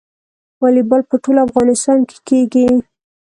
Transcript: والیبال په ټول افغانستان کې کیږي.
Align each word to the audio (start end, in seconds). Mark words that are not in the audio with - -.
والیبال 0.61 1.01
په 1.09 1.15
ټول 1.23 1.37
افغانستان 1.47 1.99
کې 2.27 2.39
کیږي. 2.53 2.67